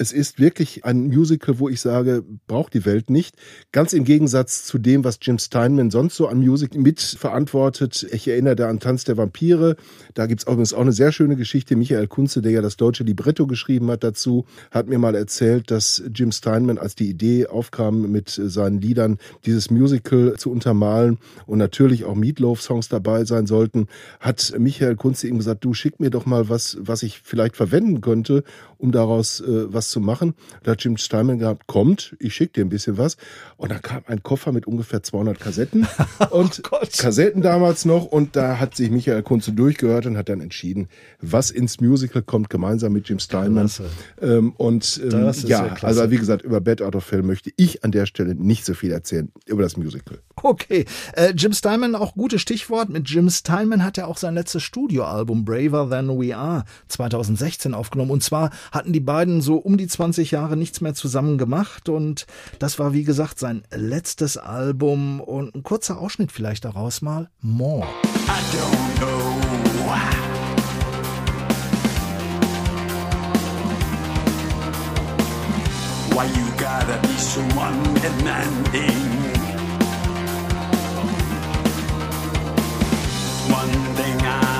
[0.00, 3.36] Es ist wirklich ein Musical, wo ich sage, braucht die Welt nicht.
[3.70, 8.06] Ganz im Gegensatz zu dem, was Jim Steinman sonst so an Musik mitverantwortet.
[8.10, 9.76] Ich erinnere da an Tanz der Vampire.
[10.14, 11.76] Da gibt's übrigens auch eine sehr schöne Geschichte.
[11.76, 16.02] Michael Kunze, der ja das deutsche Libretto geschrieben hat dazu, hat mir mal erzählt, dass
[16.14, 22.06] Jim Steinman, als die Idee aufkam, mit seinen Liedern dieses Musical zu untermalen und natürlich
[22.06, 23.86] auch Meatloaf-Songs dabei sein sollten,
[24.18, 28.00] hat Michael Kunze ihm gesagt, du schick mir doch mal was, was ich vielleicht verwenden
[28.00, 28.44] könnte,
[28.78, 30.34] um daraus äh, was zu machen.
[30.62, 33.16] Da hat Jim Steinman gehabt, kommt, ich schicke dir ein bisschen was.
[33.56, 35.86] Und da kam ein Koffer mit ungefähr 200 Kassetten
[36.30, 38.06] und Oh Kassetten damals noch.
[38.06, 40.88] Und da hat sich Michael Kunze durchgehört und hat dann entschieden,
[41.20, 43.70] was ins Musical kommt, gemeinsam mit Jim Steinman.
[44.20, 47.92] Ähm, und ähm, ja also wie gesagt, über Bad Out of Hell möchte ich an
[47.92, 50.18] der Stelle nicht so viel erzählen, über das Musical.
[50.36, 52.88] Okay, äh, Jim Steinman, auch gutes Stichwort.
[52.88, 58.10] Mit Jim Steinman hat er auch sein letztes Studioalbum Braver Than We Are 2016 aufgenommen.
[58.10, 61.88] Und zwar hatten die beiden so um die 20 Jahre nichts mehr zusammen gemacht.
[61.88, 62.26] Und
[62.58, 65.20] das war, wie gesagt, sein letztes Album.
[65.20, 67.28] Und ein kurzer Ausschnitt vielleicht daraus mal.
[67.40, 67.86] More.
[68.26, 70.30] I don't know why.
[76.36, 79.00] You gotta be so undemanding?
[83.50, 84.59] One thing I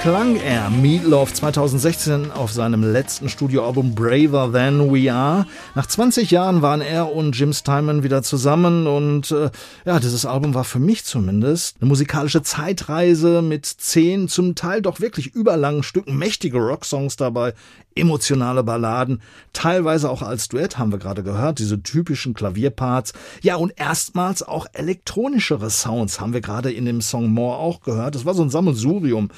[0.00, 5.44] klang er, Meatloaf 2016 auf seinem letzten Studioalbum Braver Than We Are.
[5.74, 9.50] Nach 20 Jahren waren er und Jim Steinman wieder zusammen und äh,
[9.84, 15.00] ja, dieses Album war für mich zumindest eine musikalische Zeitreise mit zehn, zum Teil doch
[15.00, 17.52] wirklich überlangen Stücken, mächtige Rocksongs dabei,
[17.94, 19.20] emotionale Balladen,
[19.52, 23.12] teilweise auch als Duett haben wir gerade gehört, diese typischen Klavierparts.
[23.42, 28.14] Ja, und erstmals auch elektronischere Sounds haben wir gerade in dem Song More auch gehört.
[28.14, 29.30] Das war so ein Sammelsurium,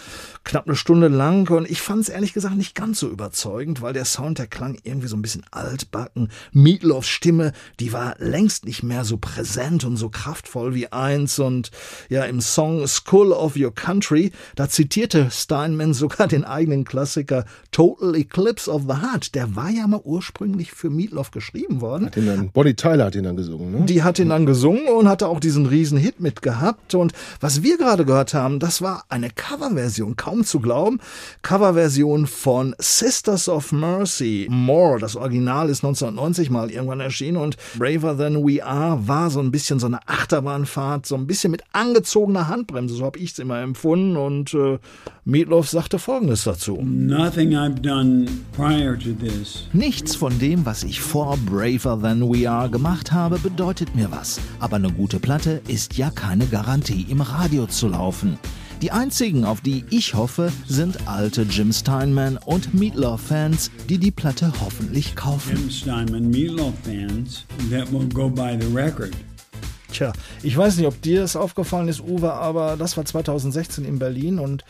[0.52, 3.94] knapp eine Stunde lang und ich fand es ehrlich gesagt nicht ganz so überzeugend, weil
[3.94, 6.28] der Sound, der klang irgendwie so ein bisschen altbacken.
[6.52, 11.70] Meatloafs Stimme, die war längst nicht mehr so präsent und so kraftvoll wie eins und
[12.10, 18.14] ja, im Song Skull of Your Country, da zitierte Steinman sogar den eigenen Klassiker Total
[18.14, 19.34] Eclipse of the Heart.
[19.34, 22.10] Der war ja mal ursprünglich für Meatloaf geschrieben worden.
[22.10, 23.86] Den dann, Bonnie Tyler hat ihn dann gesungen, ne?
[23.86, 26.94] Die hat ihn dann gesungen und hatte auch diesen riesen Hit mit gehabt.
[26.94, 31.00] Und was wir gerade gehört haben, das war eine Coverversion, kaum zu glauben.
[31.42, 34.46] Coverversion von Sisters of Mercy.
[34.50, 39.40] More, das Original ist 1990 mal irgendwann erschienen und Braver Than We Are war so
[39.40, 43.38] ein bisschen so eine Achterbahnfahrt, so ein bisschen mit angezogener Handbremse, so habe ich es
[43.38, 44.16] immer empfunden.
[44.16, 44.78] Und äh,
[45.24, 46.78] Meatloaf sagte Folgendes dazu.
[46.82, 48.26] Nothing I've done
[48.56, 53.38] prior to this Nichts von dem, was ich vor Braver Than We Are gemacht habe,
[53.38, 54.40] bedeutet mir was.
[54.60, 58.38] Aber eine gute Platte ist ja keine Garantie, im Radio zu laufen.
[58.82, 64.52] Die einzigen, auf die ich hoffe, sind alte Jim Steinman und Meatloaf-Fans, die die Platte
[64.60, 65.56] hoffentlich kaufen.
[65.56, 69.12] Jim Steinman, Meatloaf fans that will go buy the record.
[69.92, 74.00] Tja, ich weiß nicht, ob dir das aufgefallen ist, Uwe, aber das war 2016 in
[74.00, 74.64] Berlin und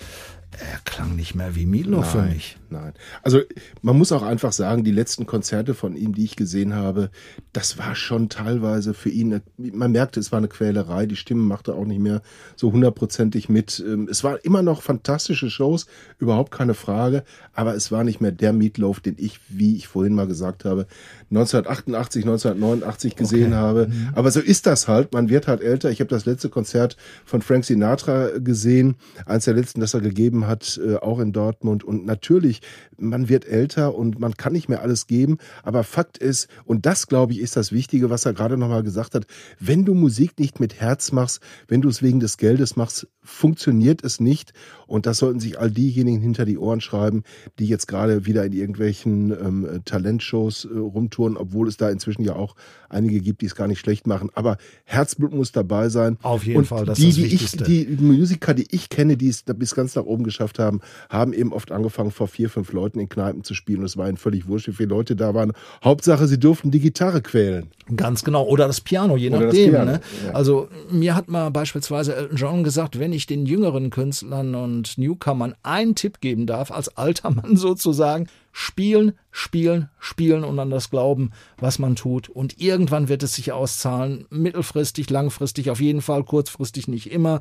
[0.52, 2.58] er klang nicht mehr wie Meatloaf für mich.
[2.68, 2.92] Nein.
[3.22, 3.40] Also
[3.80, 7.10] man muss auch einfach sagen, die letzten Konzerte von ihm, die ich gesehen habe,
[7.52, 11.74] das war schon teilweise für ihn, man merkte, es war eine Quälerei, die Stimme machte
[11.74, 12.22] auch nicht mehr
[12.56, 13.82] so hundertprozentig mit.
[13.86, 15.86] Ähm, es war immer noch fantastische Shows,
[16.18, 20.14] überhaupt keine Frage, aber es war nicht mehr der Meatloaf, den ich, wie ich vorhin
[20.14, 20.86] mal gesagt habe,
[21.32, 23.54] 1988, 1989 gesehen okay.
[23.54, 23.88] habe.
[23.88, 24.08] Mhm.
[24.14, 25.90] Aber so ist das halt, man wird halt älter.
[25.90, 30.46] Ich habe das letzte Konzert von Frank Sinatra gesehen, eins der letzten, das er gegeben
[30.46, 31.84] hat, äh, auch in Dortmund.
[31.84, 32.60] Und natürlich,
[32.98, 35.38] man wird älter und man kann nicht mehr alles geben.
[35.62, 39.14] Aber Fakt ist, und das glaube ich ist das Wichtige, was er gerade nochmal gesagt
[39.14, 39.26] hat,
[39.58, 44.04] wenn du Musik nicht mit Herz machst, wenn du es wegen des Geldes machst, funktioniert
[44.04, 44.52] es nicht.
[44.92, 47.22] Und das sollten sich all diejenigen hinter die Ohren schreiben,
[47.58, 52.36] die jetzt gerade wieder in irgendwelchen ähm, Talentshows äh, rumtouren, obwohl es da inzwischen ja
[52.36, 52.54] auch
[52.90, 54.28] einige gibt, die es gar nicht schlecht machen.
[54.34, 56.18] Aber Herzblut muss dabei sein.
[56.20, 59.16] Auf jeden und Fall, das die, ist das die ich, die Musiker, die ich kenne,
[59.16, 62.70] die es bis ganz nach oben geschafft haben, haben eben oft angefangen, vor vier, fünf
[62.74, 63.78] Leuten in Kneipen zu spielen.
[63.78, 65.52] Und es war ihnen völlig wurscht, wie viele Leute da waren.
[65.82, 67.70] Hauptsache, sie durften die Gitarre quälen.
[67.96, 68.44] Ganz genau.
[68.44, 69.70] Oder das Piano, je Oder nachdem.
[69.70, 70.00] Piano, ne?
[70.26, 70.32] ja.
[70.32, 75.54] Also mir hat mal beispielsweise Elton John gesagt, wenn ich den jüngeren Künstlern und Newcomern
[75.62, 81.32] einen Tipp geben darf, als alter Mann sozusagen, spielen, spielen, spielen und an das Glauben,
[81.58, 82.28] was man tut.
[82.28, 84.26] Und irgendwann wird es sich auszahlen.
[84.30, 87.40] Mittelfristig, langfristig, auf jeden Fall, kurzfristig nicht immer.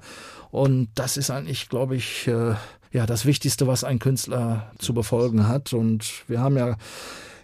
[0.51, 2.55] Und das ist eigentlich, glaube ich, äh,
[2.91, 5.73] ja, das Wichtigste, was ein Künstler zu befolgen hat.
[5.73, 6.77] Und wir haben ja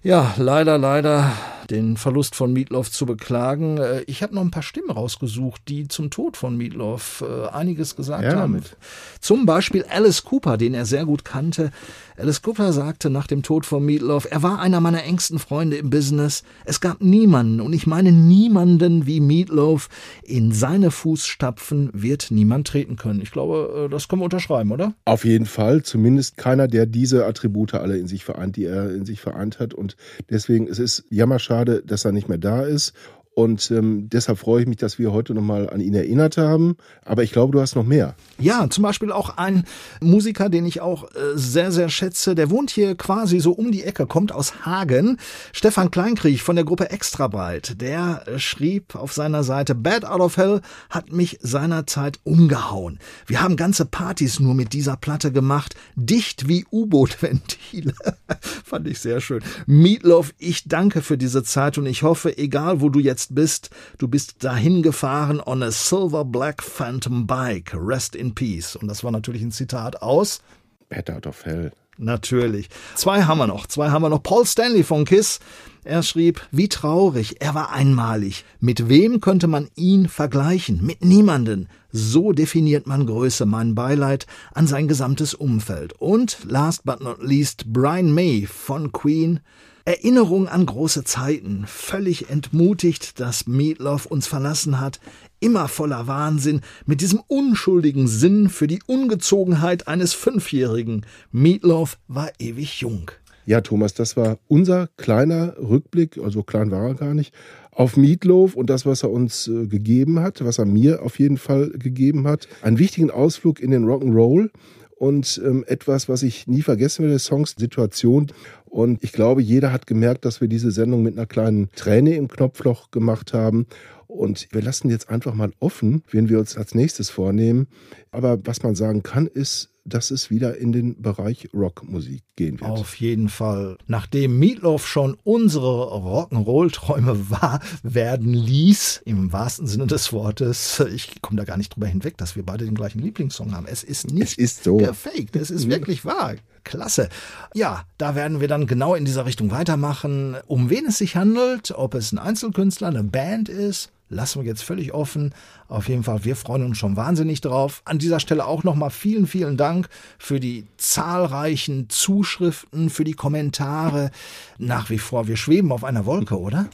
[0.03, 1.33] ja, leider, leider
[1.69, 3.77] den Verlust von Meatloaf zu beklagen.
[3.77, 7.95] Äh, ich habe noch ein paar Stimmen rausgesucht, die zum Tod von Meatloaf äh, einiges
[7.95, 8.53] gesagt ja, haben.
[8.53, 8.75] Mit.
[9.19, 11.71] Zum Beispiel Alice Cooper, den er sehr gut kannte.
[12.17, 15.89] Alice Cooper sagte nach dem Tod von Meatloaf, er war einer meiner engsten Freunde im
[15.89, 16.43] Business.
[16.65, 19.89] Es gab niemanden, und ich meine niemanden wie Meatloaf.
[20.23, 23.21] In seine Fußstapfen wird niemand treten können.
[23.21, 24.93] Ich glaube, äh, das können wir unterschreiben, oder?
[25.05, 25.83] Auf jeden Fall.
[25.83, 29.73] Zumindest keiner, der diese Attribute alle in sich vereint, die er in sich vereint hat.
[29.73, 29.95] Und
[30.29, 32.93] deswegen, es ist jammerschade, dass er nicht mehr da ist.
[33.37, 36.75] Und ähm, deshalb freue ich mich, dass wir heute nochmal an ihn erinnert haben.
[37.05, 38.15] Aber ich glaube, du hast noch mehr.
[38.39, 39.63] Ja, zum Beispiel auch ein
[40.01, 42.33] Musiker, den ich auch äh, sehr, sehr schätze.
[42.33, 45.17] Der wohnt hier quasi so um die Ecke, kommt aus Hagen.
[45.53, 47.79] Stefan Kleinkriech von der Gruppe Extrabreit.
[47.79, 52.97] Der äh, schrieb auf seiner Seite, Bad Out of Hell hat mich seinerzeit umgehauen.
[53.27, 55.75] Wir haben ganze Partys nur mit dieser Platte gemacht.
[55.95, 57.93] Dicht wie U-Boot-Ventile.
[58.65, 59.43] Fand ich sehr schön.
[59.67, 63.69] Meatloaf, ich danke für diese Zeit und ich hoffe, egal wo du jetzt jetzt bist.
[63.97, 67.73] Du bist dahin gefahren on a silver black phantom bike.
[67.73, 68.75] Rest in peace.
[68.75, 70.41] Und das war natürlich ein Zitat aus
[70.89, 71.71] Bad Out of Hell.
[71.99, 72.69] Natürlich.
[72.95, 73.65] Zwei haben wir noch.
[73.65, 74.21] Zwei haben wir noch.
[74.21, 75.39] Paul Stanley von Kiss.
[75.83, 78.43] Er schrieb, wie traurig, er war einmalig.
[78.59, 80.85] Mit wem könnte man ihn vergleichen?
[80.85, 81.69] Mit niemanden.
[81.91, 83.45] So definiert man Größe.
[83.45, 85.93] Mein Beileid an sein gesamtes Umfeld.
[85.93, 89.39] Und last but not least, Brian May von Queen.
[89.87, 94.99] Erinnerung an große Zeiten, völlig entmutigt, dass Meatloaf uns verlassen hat,
[95.39, 101.05] immer voller Wahnsinn, mit diesem unschuldigen Sinn für die Ungezogenheit eines Fünfjährigen.
[101.31, 103.11] Meatloaf war ewig jung.
[103.45, 107.33] Ja, Thomas, das war unser kleiner Rückblick, also klein war er gar nicht,
[107.71, 111.37] auf Meatloaf und das, was er uns äh, gegeben hat, was er mir auf jeden
[111.37, 112.49] Fall gegeben hat.
[112.61, 114.49] Einen wichtigen Ausflug in den Rock'n'Roll
[114.97, 118.31] und ähm, etwas, was ich nie vergessen werde, Songs, Situation.
[118.65, 122.27] Und ich glaube, jeder hat gemerkt, dass wir diese Sendung mit einer kleinen Träne im
[122.27, 123.67] Knopfloch gemacht haben.
[124.07, 127.67] Und wir lassen jetzt einfach mal offen, wen wir uns als nächstes vornehmen.
[128.11, 132.69] Aber was man sagen kann, ist, dass es wieder in den Bereich Rockmusik gehen wird.
[132.69, 133.77] Auf jeden Fall.
[133.87, 141.37] Nachdem Meatloaf schon unsere Rock'n'Roll-Träume wahr werden ließ, im wahrsten Sinne des Wortes, ich komme
[141.37, 143.65] da gar nicht drüber hinweg, dass wir beide den gleichen Lieblingssong haben.
[143.67, 144.77] Es ist nicht es ist so.
[144.77, 146.35] gefaked, es ist wirklich wahr.
[146.63, 147.07] Klasse.
[147.53, 150.35] Ja, da werden wir dann genau in dieser Richtung weitermachen.
[150.47, 154.63] Um wen es sich handelt, ob es ein Einzelkünstler, eine Band ist, lassen wir jetzt
[154.63, 155.33] völlig offen.
[155.67, 157.81] Auf jeden Fall, wir freuen uns schon wahnsinnig drauf.
[157.85, 164.11] An dieser Stelle auch nochmal vielen, vielen Dank für die zahlreichen Zuschriften, für die Kommentare.
[164.57, 166.67] Nach wie vor, wir schweben auf einer Wolke, oder?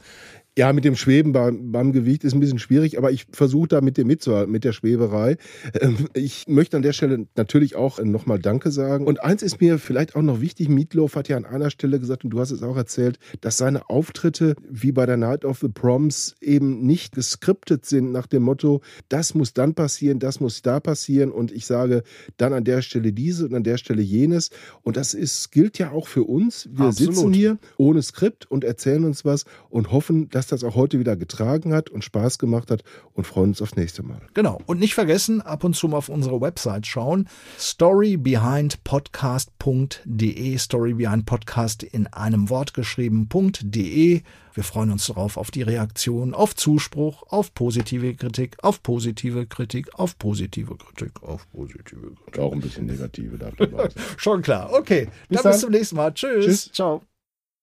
[0.55, 3.81] Ja, mit dem Schweben beim, beim Gewicht ist ein bisschen schwierig, aber ich versuche da
[3.81, 5.37] mit dem mitzuhalten, mit der Schweberei.
[5.81, 9.07] Ähm, ich möchte an der Stelle natürlich auch nochmal Danke sagen.
[9.07, 10.69] Und eins ist mir vielleicht auch noch wichtig.
[10.69, 13.89] Meatloaf hat ja an einer Stelle gesagt, und du hast es auch erzählt, dass seine
[13.89, 18.81] Auftritte wie bei der Night of the Proms eben nicht geskriptet sind nach dem Motto,
[19.09, 22.03] das muss dann passieren, das muss da passieren und ich sage
[22.37, 24.51] dann an der Stelle diese und an der Stelle jenes.
[24.83, 26.69] Und das ist, gilt ja auch für uns.
[26.71, 27.15] Wir Absolut.
[27.15, 31.15] sitzen hier ohne Skript und erzählen uns was und hoffen, dass das auch heute wieder
[31.15, 32.83] getragen hat und Spaß gemacht hat
[33.13, 34.21] und freuen uns aufs nächste Mal.
[34.33, 34.59] Genau.
[34.65, 37.29] Und nicht vergessen, ab und zu mal auf unsere Website schauen.
[37.57, 40.57] storybehindpodcast.de.
[40.57, 44.21] Storybehindpodcast in einem Wort geschrieben.de.
[44.53, 49.89] Wir freuen uns darauf, auf die Reaktion, auf Zuspruch, auf positive Kritik, auf positive Kritik,
[49.95, 52.39] auf positive Kritik, auf positive Kritik.
[52.39, 53.89] Auch ein bisschen negative dabei.
[54.17, 54.71] Schon klar.
[54.71, 55.09] Okay.
[55.27, 55.59] Bis dann bis dann.
[55.59, 56.13] zum nächsten Mal.
[56.13, 56.45] Tschüss.
[56.45, 56.71] Tschüss.
[56.71, 57.01] Ciao.